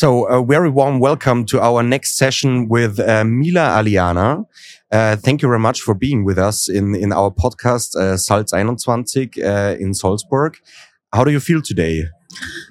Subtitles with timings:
[0.00, 4.46] So, a very warm welcome to our next session with uh, Mila Aliana.
[4.90, 8.48] Uh, thank you very much for being with us in, in our podcast, uh, Salz
[8.48, 9.04] 21
[9.44, 10.56] uh, in Salzburg.
[11.12, 12.04] How do you feel today?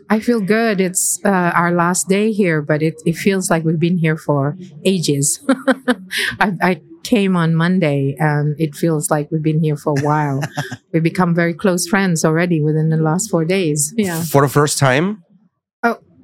[0.10, 0.82] I feel good.
[0.82, 4.58] It's uh, our last day here, but it, it feels like we've been here for
[4.84, 5.40] ages.
[6.40, 10.42] I, I came on Monday and it feels like we've been here for a while.
[10.94, 13.94] we've become very close friends already within the last four days.
[13.96, 14.24] Yeah.
[14.24, 15.24] For the first time?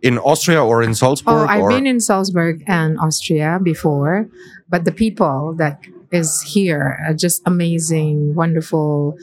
[0.05, 1.33] In Austria or in Salzburg?
[1.33, 1.69] Oh, I've or?
[1.69, 4.29] been in Salzburg and Austria before,
[4.69, 5.81] but the people that
[6.11, 9.17] is here are just amazing, wonderful,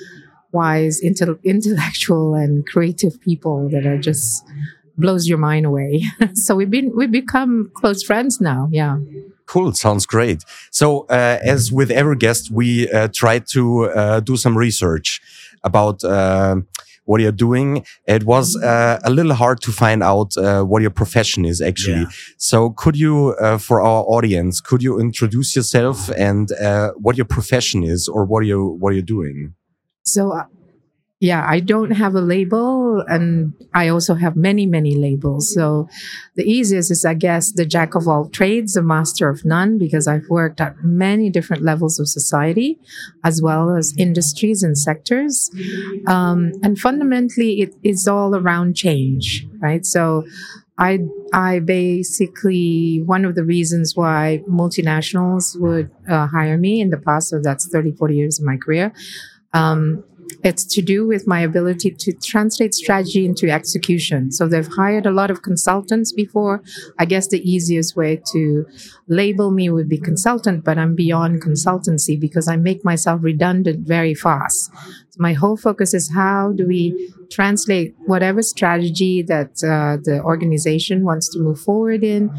[0.50, 4.44] wise, intellectual, and creative people that are just
[4.98, 6.02] blows your mind away.
[6.34, 8.68] so we've been we've become close friends now.
[8.72, 8.98] Yeah.
[9.46, 9.72] Cool.
[9.74, 10.44] Sounds great.
[10.70, 15.20] So, uh, as with every guest, we uh, try to uh, do some research
[15.62, 16.56] about uh,
[17.04, 17.84] what you're doing.
[18.06, 22.02] It was uh, a little hard to find out uh, what your profession is actually.
[22.02, 22.10] Yeah.
[22.38, 26.50] So, could you, for our audience, could you introduce yourself and
[26.96, 29.54] what your profession is, or what you what you're doing?
[30.04, 30.42] So
[31.22, 35.52] yeah, I don't have a label and I also have many, many labels.
[35.54, 35.88] So
[36.34, 40.06] the easiest is, I guess, the jack of all trades, the master of none, because
[40.06, 42.78] I've worked at many different levels of society
[43.24, 45.50] as well as industries and sectors.
[46.06, 49.84] Um, and fundamentally, it is all around change, right?
[49.84, 50.24] So
[50.78, 51.00] I,
[51.32, 57.28] I basically, one of the reasons why multinationals would uh, hire me in the past,
[57.28, 58.92] so that's 30, 40 years of my career,
[59.52, 60.02] um,
[60.42, 64.30] it's to do with my ability to translate strategy into execution.
[64.30, 66.62] So they've hired a lot of consultants before.
[66.98, 68.66] I guess the easiest way to
[69.08, 74.14] label me would be consultant, but I'm beyond consultancy because I make myself redundant very
[74.14, 74.70] fast.
[75.10, 81.04] So my whole focus is how do we translate whatever strategy that uh, the organization
[81.04, 82.30] wants to move forward in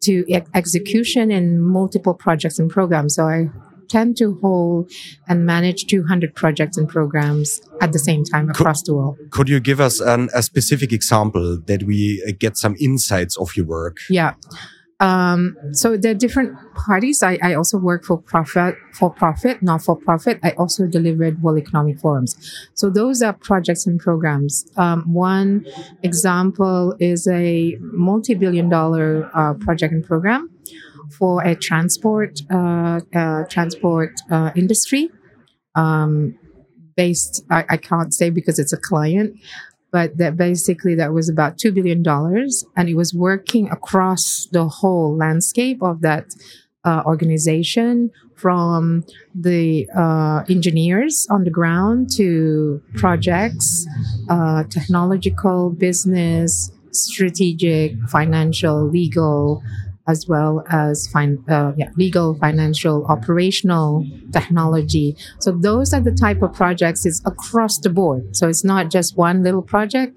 [0.00, 3.14] to execution in multiple projects and programs.
[3.16, 3.50] So I
[3.90, 4.90] tend to hold
[5.28, 9.18] and manage 200 projects and programs at the same time across could, the world.
[9.30, 13.56] Could you give us an, a specific example that we uh, get some insights of
[13.56, 13.98] your work?
[14.08, 14.34] Yeah.
[15.00, 17.22] Um, so there are different parties.
[17.22, 20.38] I, I also work for profit, for profit, not for profit.
[20.42, 22.36] I also delivered World Economic Forums.
[22.74, 24.70] So those are projects and programs.
[24.76, 25.66] Um, one
[26.02, 30.50] example is a multi-billion dollar uh, project and program
[31.10, 35.10] for a transport uh, uh, transport uh, industry.
[35.74, 36.38] Um,
[36.96, 39.38] based, I, I, can't say because it's a client,
[39.92, 44.66] but that basically that was about two billion dollars, and it was working across the
[44.66, 46.26] whole landscape of that
[46.84, 48.10] uh, organization,
[48.40, 49.04] from
[49.34, 53.86] the uh, engineers on the ground to projects,
[54.30, 59.62] uh, technological, business, strategic, financial, legal
[60.10, 65.16] as well as fin- uh, yeah, legal, financial, operational, technology.
[65.38, 67.06] So those are the type of projects.
[67.06, 68.36] It's across the board.
[68.36, 70.12] So it's not just one little project.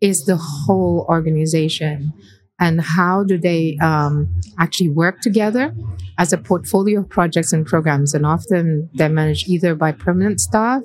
[0.00, 2.12] It's the whole organization.
[2.58, 4.14] And how do they um,
[4.58, 5.74] actually work together
[6.16, 8.14] as a portfolio of projects and programs?
[8.14, 10.82] And often they're managed either by permanent staff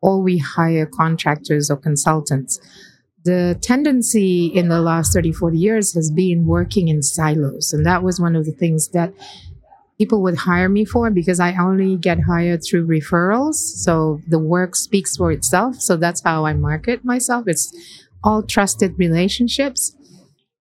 [0.00, 2.58] or we hire contractors or consultants
[3.24, 7.72] the tendency in the last 30, 40 years has been working in silos.
[7.72, 9.12] And that was one of the things that
[9.98, 13.56] people would hire me for because I only get hired through referrals.
[13.56, 15.76] So the work speaks for itself.
[15.76, 17.44] So that's how I market myself.
[17.46, 17.70] It's
[18.24, 19.94] all trusted relationships.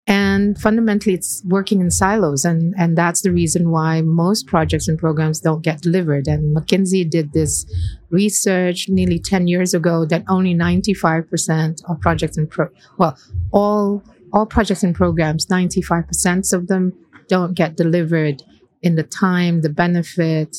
[0.07, 2.45] And fundamentally, it's working in silos.
[2.45, 6.27] And, and that's the reason why most projects and programs don't get delivered.
[6.27, 7.65] And McKinsey did this
[8.09, 13.17] research nearly 10 years ago that only 95% of projects and pro, well,
[13.51, 14.01] all,
[14.31, 16.93] all projects and programs, 95% of them
[17.27, 18.43] don't get delivered
[18.81, 20.57] in the time, the benefit,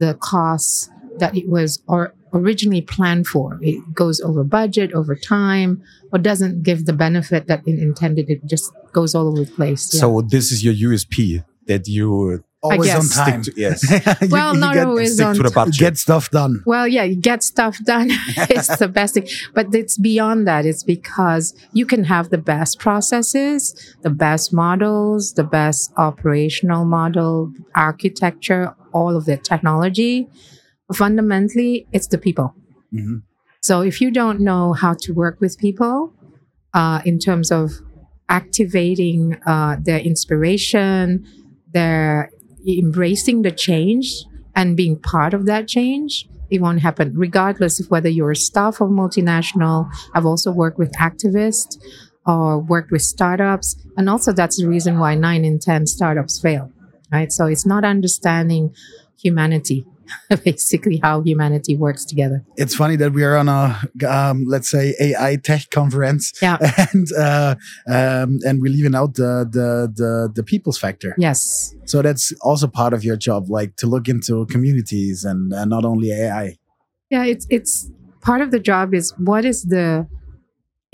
[0.00, 3.58] the costs that it was or originally planned for.
[3.62, 8.28] It goes over budget, over time, or doesn't give the benefit that it intended.
[8.28, 9.92] It just goes all over the place.
[9.92, 10.00] Yeah.
[10.00, 13.42] So this is your USP that you always on time.
[13.42, 13.82] To, yes.
[14.22, 15.78] you, well, you not get, always on to the budget.
[15.78, 16.62] Get stuff done.
[16.66, 18.08] Well, yeah, you get stuff done.
[18.36, 20.66] it's the best thing, but it's beyond that.
[20.66, 27.52] It's because you can have the best processes, the best models, the best operational model,
[27.74, 30.28] architecture, all of the technology
[30.92, 32.54] fundamentally, it's the people.
[32.92, 33.18] Mm-hmm.
[33.62, 36.12] So if you don't know how to work with people
[36.74, 37.72] uh, in terms of
[38.28, 41.26] activating uh, their inspiration,
[41.72, 42.30] their
[42.66, 44.24] embracing the change
[44.54, 48.80] and being part of that change, it won't happen, regardless of whether you're a staff
[48.80, 49.90] of multinational.
[50.14, 51.78] I've also worked with activists.
[52.24, 53.74] or worked with startups.
[53.96, 56.70] And also that's the reason why nine in 10 startups fail,
[57.10, 57.32] right?
[57.32, 58.74] So it's not understanding
[59.20, 59.84] humanity.
[60.44, 62.44] basically how humanity works together.
[62.56, 66.58] It's funny that we are on a um, let's say AI tech conference, yeah,
[66.92, 67.54] and uh,
[67.88, 71.14] um, and we're leaving out the, the the the people's factor.
[71.18, 71.74] Yes.
[71.86, 75.84] So that's also part of your job, like to look into communities and, and not
[75.84, 76.56] only AI.
[77.10, 77.90] Yeah, it's it's
[78.20, 80.06] part of the job is what is the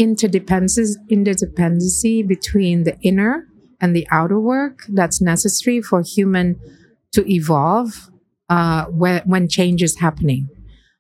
[0.00, 3.46] interdependency interdependency between the inner
[3.80, 6.58] and the outer work that's necessary for human
[7.12, 8.10] to evolve
[8.48, 10.48] uh, when, when change is happening.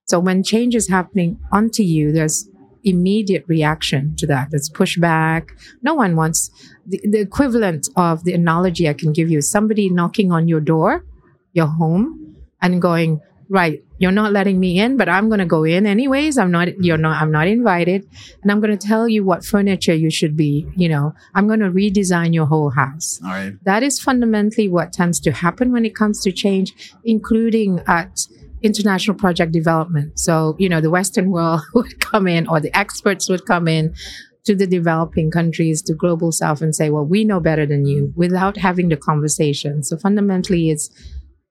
[0.06, 2.48] So when change is happening onto you, there's
[2.84, 4.50] immediate reaction to that.
[4.50, 5.50] There's pushback.
[5.82, 6.50] No one wants
[6.86, 11.04] the, the equivalent of the analogy I can give you somebody knocking on your door,
[11.52, 15.64] your home, and going, right, you're not letting me in, but I'm going to go
[15.64, 16.38] in anyways.
[16.38, 17.02] I'm not, you're mm-hmm.
[17.02, 18.06] not, I'm not invited.
[18.42, 21.60] And I'm going to tell you what furniture you should be, you know, I'm going
[21.60, 23.20] to redesign your whole house.
[23.24, 23.52] All right.
[23.64, 28.20] That is fundamentally what tends to happen when it comes to change, including at
[28.62, 30.18] international project development.
[30.18, 33.94] So, you know, the Western world would come in or the experts would come in
[34.44, 38.12] to the developing countries, to global south and say, well, we know better than you
[38.16, 39.82] without having the conversation.
[39.82, 40.88] So fundamentally it's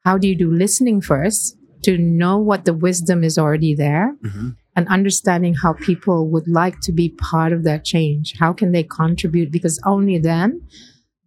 [0.03, 4.49] how do you do listening first to know what the wisdom is already there mm-hmm.
[4.75, 8.35] and understanding how people would like to be part of that change.
[8.39, 9.51] How can they contribute?
[9.51, 10.61] Because only then,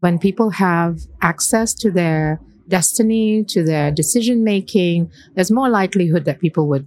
[0.00, 6.40] when people have access to their destiny, to their decision making, there's more likelihood that
[6.40, 6.86] people would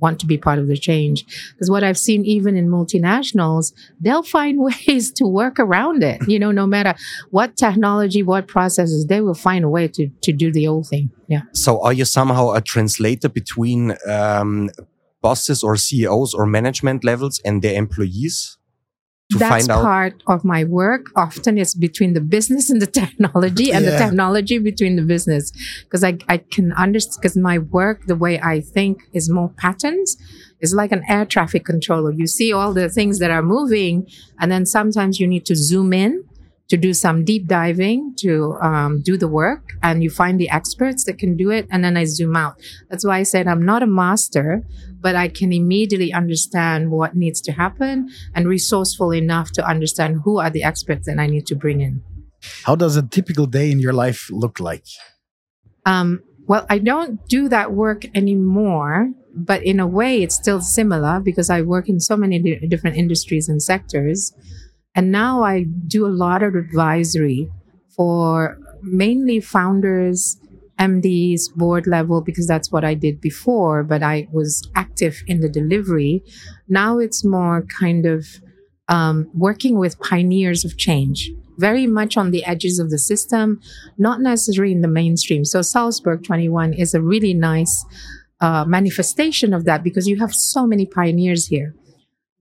[0.00, 1.24] want to be part of the change.
[1.52, 6.20] Because what I've seen even in multinationals, they'll find ways to work around it.
[6.28, 6.94] You know, no matter
[7.30, 11.10] what technology, what processes, they will find a way to, to do the old thing.
[11.28, 11.42] Yeah.
[11.52, 14.70] So are you somehow a translator between um,
[15.22, 18.58] bosses or CEOs or management levels and their employees?
[19.30, 21.06] That's part of my work.
[21.16, 23.92] Often it's between the business and the technology and yeah.
[23.92, 25.52] the technology between the business.
[25.90, 30.16] Cause I, I can understand, cause my work, the way I think is more patterns
[30.60, 32.12] is like an air traffic controller.
[32.12, 34.06] You see all the things that are moving
[34.38, 36.24] and then sometimes you need to zoom in
[36.68, 41.04] to do some deep diving to um, do the work and you find the experts
[41.04, 42.54] that can do it and then i zoom out.
[42.88, 44.62] That's why i said i'm not a master
[45.00, 50.38] but i can immediately understand what needs to happen and resourceful enough to understand who
[50.38, 52.02] are the experts that i need to bring in.
[52.64, 54.84] How does a typical day in your life look like?
[55.86, 61.20] Um, well i don't do that work anymore but in a way it's still similar
[61.20, 64.32] because i work in so many different industries and sectors
[64.94, 67.50] and now I do a lot of advisory
[67.96, 70.38] for mainly founders,
[70.78, 75.48] MDs, board level, because that's what I did before, but I was active in the
[75.48, 76.22] delivery.
[76.68, 78.26] Now it's more kind of
[78.88, 83.60] um, working with pioneers of change, very much on the edges of the system,
[83.98, 85.44] not necessarily in the mainstream.
[85.44, 87.84] So Salzburg 21 is a really nice
[88.40, 91.74] uh, manifestation of that because you have so many pioneers here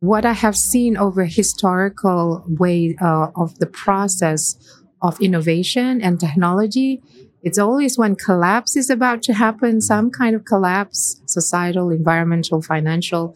[0.03, 4.57] what I have seen over historical way uh, of the process
[5.01, 7.01] of innovation and technology,
[7.41, 13.33] it's always when collapse is about to happen, some kind of collapse, societal, environmental, financial,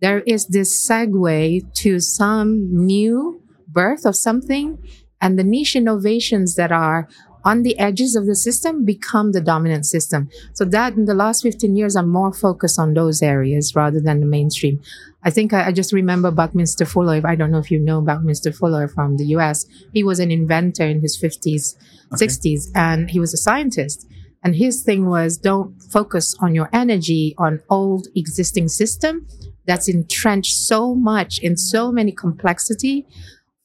[0.00, 4.78] there is this segue to some new birth of something
[5.20, 7.08] and the niche innovations that are
[7.46, 10.28] on the edges of the system become the dominant system.
[10.52, 14.18] So that in the last 15 years, I'm more focused on those areas rather than
[14.18, 14.80] the mainstream.
[15.22, 17.22] I think I, I just remember Buckminster Fuller.
[17.24, 19.64] I don't know if you know Buckminster Fuller from the US.
[19.92, 21.76] He was an inventor in his 50s,
[22.12, 22.26] okay.
[22.26, 24.08] 60s, and he was a scientist.
[24.42, 29.24] And his thing was don't focus on your energy on old existing system
[29.66, 33.06] that's entrenched so much in so many complexity.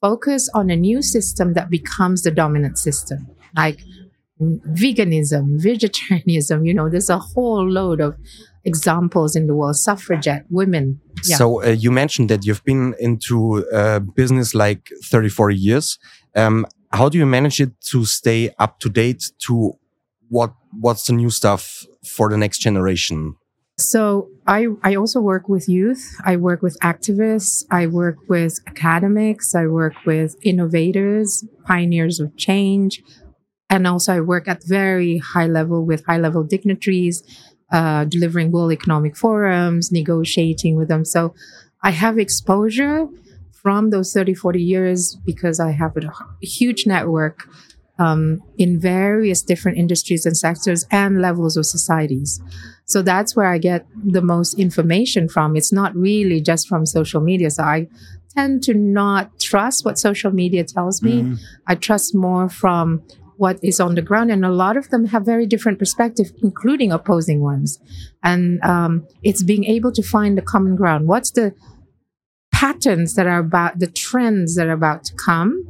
[0.01, 3.79] Focus on a new system that becomes the dominant system like
[4.41, 8.15] veganism, vegetarianism, you know, there's a whole load of
[8.63, 10.99] examples in the world, suffragette, women.
[11.25, 11.37] Yeah.
[11.37, 15.97] So uh, you mentioned that you've been into uh, business like 34 years.
[16.35, 19.73] Um, how do you manage it to stay up to date to
[20.29, 23.35] what what's the new stuff for the next generation?
[23.77, 26.15] So I, I also work with youth.
[26.23, 27.65] I work with activists.
[27.71, 29.55] I work with academics.
[29.55, 33.01] I work with innovators, pioneers of change,
[33.71, 37.23] and also I work at very high level with high level dignitaries,
[37.71, 41.05] uh, delivering World Economic Forums, negotiating with them.
[41.05, 41.33] So
[41.81, 43.07] I have exposure
[43.53, 47.47] from those 30, 40 years because I have a huge network
[47.97, 52.41] um, in various different industries and sectors and levels of societies.
[52.85, 55.55] So that's where I get the most information from.
[55.55, 57.49] It's not really just from social media.
[57.51, 57.87] So I
[58.35, 61.23] tend to not trust what social media tells me.
[61.23, 61.39] Mhm.
[61.67, 63.01] I trust more from
[63.41, 66.91] what is on the ground, and a lot of them have very different perspectives, including
[66.91, 67.79] opposing ones.
[68.21, 71.07] And um, it's being able to find the common ground.
[71.07, 71.55] What's the
[72.53, 75.67] patterns that are about the trends that are about to come?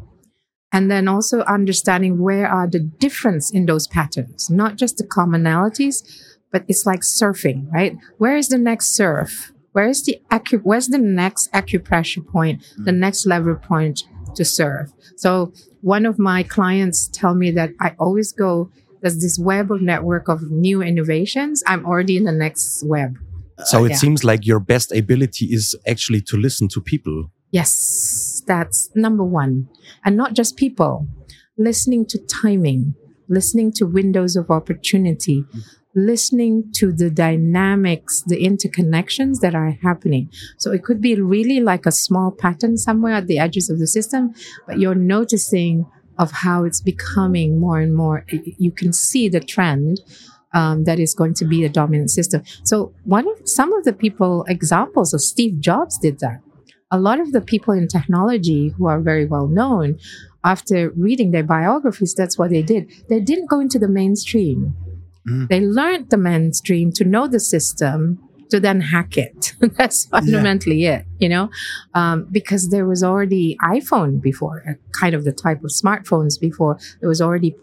[0.73, 6.03] And then also understanding where are the difference in those patterns, not just the commonalities,
[6.51, 7.95] but it's like surfing, right?
[8.17, 9.53] Where is the next surf?
[9.71, 14.03] Where is the acu- where's the next acupressure point, the next lever point
[14.35, 14.91] to serve.
[15.15, 18.71] So one of my clients tell me that I always go,
[19.01, 21.63] there's this web of network of new innovations.
[21.67, 23.17] I'm already in the next web.
[23.65, 23.95] So it yeah.
[23.97, 27.31] seems like your best ability is actually to listen to people.
[27.51, 29.67] Yes, that's number one.
[30.05, 31.07] And not just people,
[31.57, 32.95] listening to timing,
[33.27, 35.61] listening to windows of opportunity, mm.
[35.95, 40.29] Listening to the dynamics, the interconnections that are happening.
[40.57, 43.87] So it could be really like a small pattern somewhere at the edges of the
[43.87, 44.33] system,
[44.67, 45.85] but you're noticing
[46.17, 48.25] of how it's becoming more and more.
[48.29, 50.01] You can see the trend.
[50.53, 52.43] Um, that is going to be the dominant system.
[52.65, 56.41] So one of some of the people examples of Steve Jobs did that
[56.91, 59.97] a lot of the people in technology who are very well known,
[60.43, 62.91] after reading their biographies, that's what they did.
[63.07, 64.75] They didn't go into the mainstream.
[65.27, 65.49] Mhm.
[65.49, 69.53] They learned the mainstream to know the system to then hack it.
[69.77, 71.49] that's fundamentally it, you know,
[71.93, 76.77] um, because there was already iPhone before, uh, kind of the type of smartphones before.
[76.99, 77.55] There was already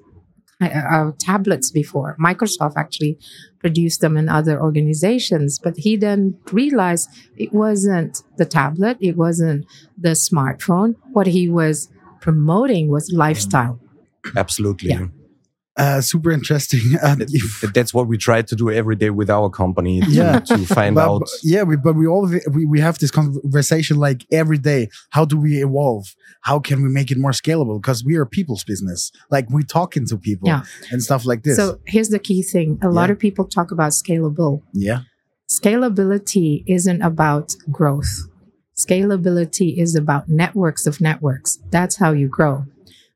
[0.60, 2.16] uh, uh, tablets before.
[2.18, 3.18] Microsoft actually
[3.60, 9.66] produced them in other organizations, but he then realized it wasn't the tablet, it wasn't
[9.96, 10.94] the smartphone.
[11.12, 11.88] What he was
[12.20, 13.78] promoting was lifestyle.
[14.36, 14.90] Absolutely.
[14.90, 15.06] Yeah.
[15.78, 16.80] Uh, super interesting.
[17.02, 20.10] Uh, That- if- That's what we try to do every day with our company to,
[20.10, 20.40] Yeah.
[20.40, 21.18] to find but, out.
[21.20, 24.88] but- yeah, we, but we all we, we have this conversation like every day.
[25.10, 26.04] How do we evolve?
[26.42, 27.80] How can we make it more scalable?
[27.80, 29.12] Because we are a people's business.
[29.30, 30.62] Like we talking to people Yeah.
[30.90, 31.56] and stuff like this.
[31.56, 33.12] So here's the key thing a lot Yeah.
[33.12, 34.62] of people talk about scalable.
[34.72, 35.00] yeah,
[35.50, 38.12] Scalability isn't about growth.
[38.76, 41.58] Scalability is about networks of networks.
[41.70, 42.64] That's how you grow.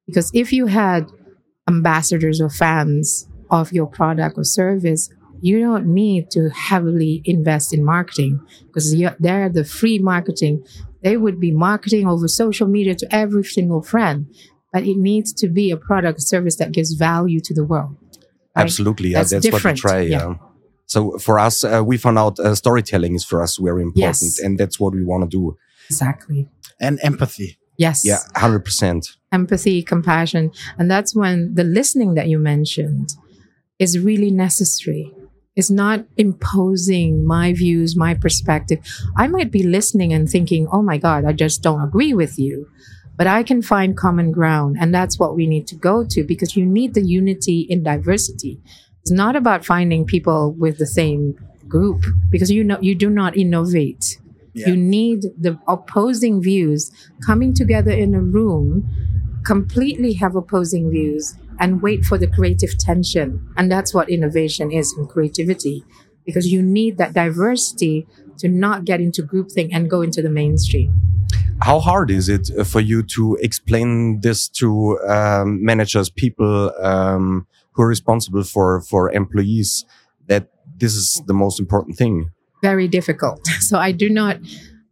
[0.07, 1.11] Because if you had
[1.69, 7.85] ambassadors or fans of your product or service, you don't need to heavily invest in
[7.85, 10.65] marketing because they're the free marketing.
[11.03, 14.27] They would be marketing over social media to every single friend,
[14.73, 17.97] but it needs to be a product service that gives value to the world.
[18.55, 18.63] right?
[18.65, 19.11] Absolutely.
[19.11, 20.01] Yeah, That's that's, what we different, try.
[20.03, 20.19] yeah.
[20.29, 20.35] Yeah.
[20.87, 24.39] So for us, uh, we found out uh, storytelling is for us very important, Yes.
[24.39, 25.57] and that's what we want to do.
[25.89, 26.49] Exactly.
[26.81, 27.59] and empathy.
[27.79, 28.05] Yes.
[28.05, 29.17] Yeah, hundred percent.
[29.33, 30.53] Empathy, compassion.
[30.79, 33.15] And that's when the listening that you mentioned
[33.79, 35.13] is really necessary.
[35.55, 38.79] It's not imposing my views, my perspective.
[39.17, 42.69] I might be listening and thinking, oh my God, I just don't agree with you.
[43.17, 44.77] But I can find common ground.
[44.81, 48.61] And that's what we need to go to because you need the unity in diversity.
[49.03, 51.35] It's not about finding people with the same
[51.69, 54.19] group because you know you do not innovate.
[54.55, 54.69] Yeah.
[54.69, 56.91] You need the opposing views
[57.27, 58.89] coming together in a room,
[59.45, 63.47] completely have opposing views, and wait for the creative tension.
[63.57, 65.85] And that's what innovation is in creativity,
[66.25, 68.07] because you need that diversity
[68.39, 70.93] to not get into groupthink and go into the mainstream.
[71.61, 77.47] How hard is it uh, for you to explain this to um, managers, people um,
[77.73, 79.85] who are responsible for for employees
[80.27, 82.31] that this is the most important thing?
[82.63, 83.47] very difficult.
[83.61, 84.39] So I do not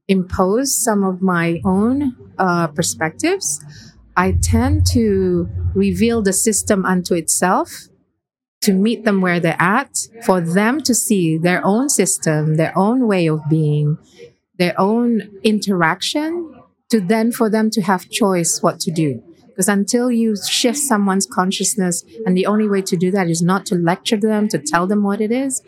[0.09, 3.65] impose some of my own uh, perspectives.
[4.17, 7.89] I tend to reveal the system unto itself
[8.63, 13.07] to meet them where they're at, for them to see their own system, their own
[13.07, 13.97] way of being,
[14.59, 16.55] their own interaction,
[16.91, 19.23] to then for them to have choice what to do.
[19.47, 23.65] Because until you shift someone's consciousness, and the only way to do that is not
[23.67, 25.63] to lecture them, to tell them what it is,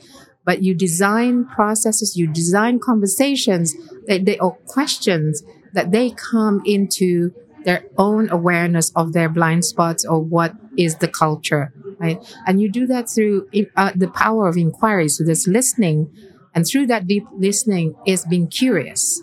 [0.44, 3.74] but you design processes, you design conversations
[4.06, 7.32] that they, or questions that they come into
[7.64, 12.18] their own awareness of their blind spots or what is the culture, right?
[12.46, 15.08] And you do that through uh, the power of inquiry.
[15.08, 16.10] So there's listening,
[16.54, 19.20] and through that deep listening is being curious,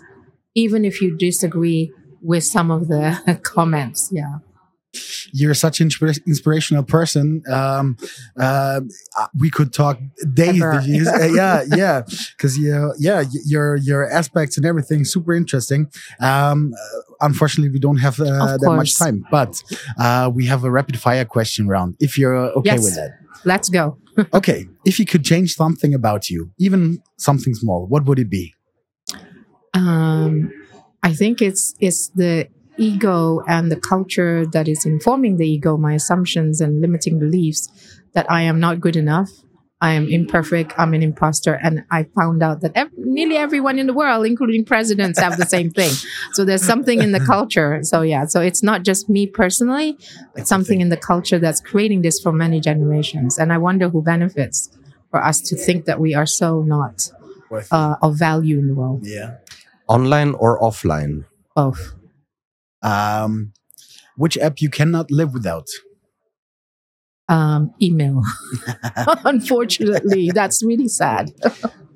[0.54, 1.92] even if you disagree
[2.22, 4.10] with some of the comments.
[4.12, 4.38] Yeah.
[5.32, 7.42] You're such an inspira- inspirational person.
[7.50, 7.96] Um,
[8.38, 8.80] uh,
[9.38, 9.98] we could talk
[10.34, 10.60] days.
[10.62, 12.02] Uh, yeah, yeah,
[12.36, 15.88] because you, yeah, your your aspects and everything super interesting.
[16.20, 19.62] Um, uh, unfortunately, we don't have uh, that much time, but
[19.98, 21.94] uh, we have a rapid fire question round.
[22.00, 22.82] If you're okay Yes.
[22.82, 23.10] with that,
[23.44, 23.96] Let's go.
[24.34, 24.66] okay.
[24.84, 28.54] If you could change something about you, even something small, what would it be?
[29.74, 30.52] Um,
[31.02, 32.48] I think it's it's the
[32.78, 37.68] ego and the culture that is informing the ego, my assumptions and limiting beliefs
[38.14, 39.30] that I am not good enough.
[39.82, 40.74] I am imperfect.
[40.76, 41.54] I'm an imposter.
[41.54, 45.46] And I found out that ev- nearly everyone in the world, including presidents, have the
[45.46, 45.90] same thing.
[46.32, 47.80] So there's something in the culture.
[47.82, 49.96] So yeah, so it's not just me personally,
[50.34, 53.38] but something in the culture that's creating this for many generations.
[53.38, 54.68] And I wonder who benefits
[55.10, 57.10] for us to think that we are so not
[57.70, 59.06] uh, of value in the world.
[59.06, 59.36] yeah.
[59.88, 61.24] Online or offline?
[61.56, 61.94] Both.
[62.82, 63.52] Um,
[64.16, 65.68] which app you cannot live without?
[67.28, 68.22] Um, email.
[69.24, 71.32] Unfortunately, that's really sad.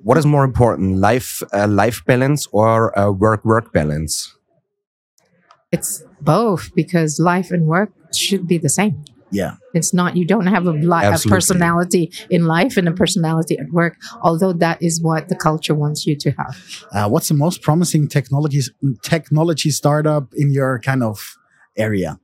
[0.02, 4.36] What is more important, life uh, life balance or uh, work work balance?
[5.72, 9.04] It's both because life and work should be the same.
[9.34, 9.56] Yeah.
[9.72, 13.70] It's not, you don't have a, li- a personality in life and a personality at
[13.70, 16.84] work, although that is what the culture wants you to have.
[16.92, 18.70] Uh, what's the most promising technologies
[19.02, 21.36] technology startup in your kind of
[21.76, 22.18] area?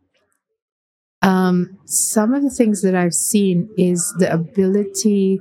[1.22, 5.40] Um, some of the things that I've seen is the ability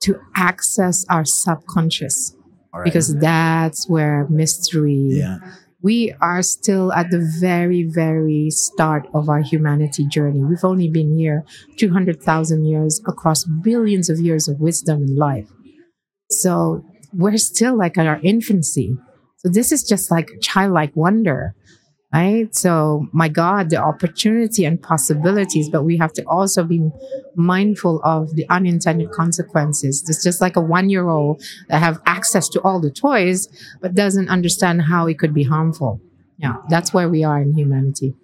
[0.00, 2.34] to access our subconscious
[2.74, 2.84] right.
[2.84, 5.38] because that's where mystery yeah,
[5.82, 10.42] we are still at the very, very start of our humanity journey.
[10.42, 11.44] We've only been here
[11.76, 15.48] 200,000 years across billions of years of wisdom and life.
[16.30, 18.96] So we're still like at our infancy.
[19.38, 21.54] So this is just like childlike wonder,
[22.12, 22.54] right?
[22.54, 26.90] So my God, the opportunity and possibilities, but we have to also be
[27.34, 30.04] mindful of the unintended consequences.
[30.08, 33.48] It's just like a one year old that have access to all the toys,
[33.80, 36.00] but doesn't understand how it could be harmful.
[36.38, 38.14] Yeah, that's where we are in humanity.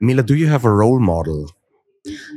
[0.00, 1.50] Mila, do you have a role model?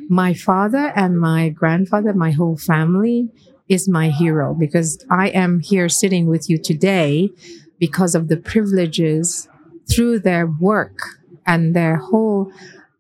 [0.10, 3.30] My father and my grandfather, my whole family
[3.68, 7.30] is my hero because I am here sitting with you today
[7.78, 9.50] because of the privileges
[9.90, 10.98] through their work
[11.46, 12.52] and their whole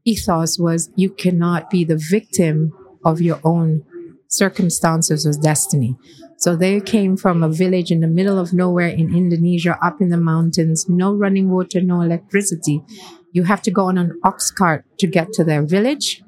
[0.06, 2.72] ethos was you cannot be the victim
[3.04, 3.84] of your own
[4.28, 5.96] circumstances or destiny.
[6.38, 10.10] So they came from a village in the middle of nowhere in Indonesia, up in
[10.10, 12.84] the mountains, no running water, no electricity.
[13.32, 16.24] You have to go on an ox cart to get to their village.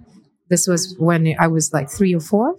[0.49, 2.55] This was when I was like three or four.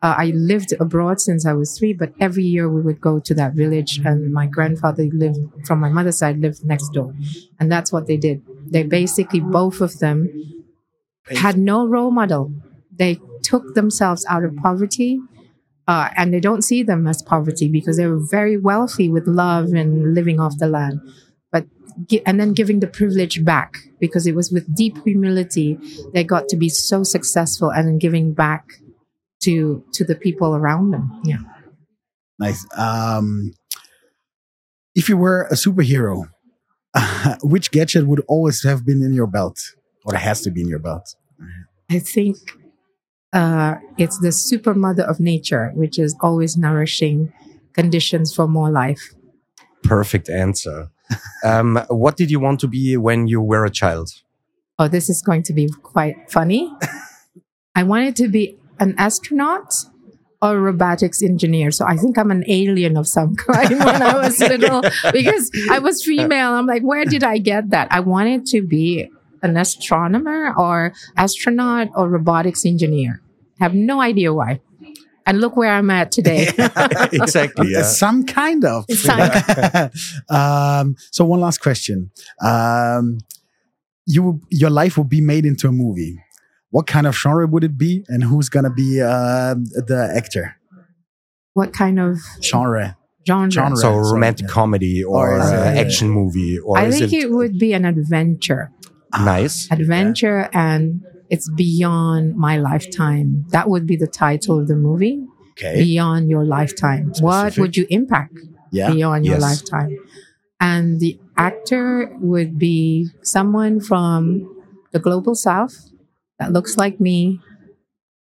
[0.00, 3.34] Uh, I lived abroad since I was three, but every year we would go to
[3.34, 7.14] that village, and my grandfather lived from my mother's side lived next door,
[7.58, 8.42] and that's what they did.
[8.70, 10.28] They basically both of them
[11.36, 12.52] had no role model.
[12.96, 15.20] They took themselves out of poverty,
[15.88, 19.72] uh, and they don't see them as poverty because they were very wealthy with love
[19.72, 21.00] and living off the land.
[21.50, 21.66] But
[22.24, 25.76] and then giving the privilege back because it was with deep humility
[26.14, 28.64] they got to be so successful and giving back
[29.42, 31.20] to to the people around them.
[31.24, 31.38] Yeah.
[32.38, 32.66] nice.
[32.76, 33.52] Um,
[34.94, 36.24] if you were a superhero,
[37.42, 39.74] which gadget would always have been in your belt,
[40.04, 41.14] or has to be in your belt?
[41.90, 42.36] I think
[43.32, 47.32] uh, it's the super mother of nature, which is always nourishing
[47.72, 49.14] conditions for more life.
[49.82, 50.88] Perfect answer.
[51.44, 54.10] um, what did you want to be when you were a child?
[54.78, 56.72] Oh, this is going to be quite funny.
[57.74, 59.72] I wanted to be an astronaut
[60.40, 61.70] or a robotics engineer.
[61.72, 65.78] So I think I'm an alien of some kind when I was little because I
[65.80, 66.52] was female.
[66.52, 67.88] I'm like, where did I get that?
[67.90, 69.10] I wanted to be
[69.42, 73.20] an astronomer or astronaut or robotics engineer.
[73.60, 74.60] Have no idea why.
[75.26, 76.48] And look where I'm at today.
[77.12, 77.66] exactly.
[77.74, 77.82] Uh, Yeah.
[77.82, 78.86] Some kind of.
[78.90, 79.90] Some-
[80.30, 82.10] um, so one last question.
[82.40, 83.18] Um,
[84.06, 86.16] you, your life will be made into a movie.
[86.70, 90.56] What kind of genre would it be, and who's gonna be uh, the actor?
[91.54, 92.96] what kind of Genre.
[93.26, 93.50] genre?
[93.50, 93.76] Genre.
[93.76, 94.52] So Sorry, romantic yeah.
[94.52, 97.84] comedy or, Or is uh, action movie or I think it, it would be an
[97.84, 98.70] adventure.
[99.18, 99.68] nice?
[99.72, 103.44] adventure and it's beyond my lifetime.
[103.50, 105.26] That would be the title of the movie.
[105.58, 105.82] Okay.
[105.82, 107.10] Beyond your lifetime.
[107.20, 108.38] What would you impact
[108.70, 108.92] Yeah.
[108.92, 109.96] beyond your lifetime?
[110.60, 114.46] And the actor would be someone from
[114.92, 115.90] the global south
[116.38, 117.40] that looks like me,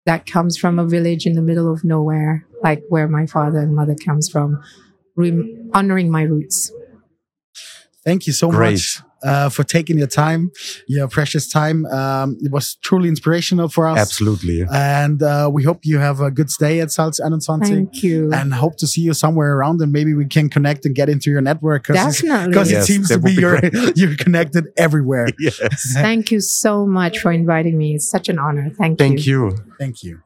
[0.06, 3.76] that comes from a village in the middle of nowhere, like where my father and
[3.76, 4.62] mother comes from,
[5.16, 6.72] rem- honoring my roots.
[8.04, 8.72] Thank you so Great.
[8.74, 10.52] much uh, for taking your time,
[10.88, 11.86] your precious time.
[11.88, 13.98] Um, it was truly inspirational for us.
[13.98, 14.66] Absolutely.
[14.72, 17.62] And uh, we hope you have a good stay at Salz 21.
[17.62, 18.32] Thank you.
[18.34, 21.30] And hope to see you somewhere around, and maybe we can connect and get into
[21.30, 22.62] your network because Definitely.
[22.62, 23.60] it Yes, seems to be be you're
[23.96, 25.28] you're connected everywhere.
[25.40, 25.94] Yes.
[25.94, 27.96] Thank you so much for inviting me.
[27.96, 28.70] It's such an honor.
[28.78, 29.08] Thank you.
[29.08, 29.58] Thank you.
[29.80, 30.22] Thank you.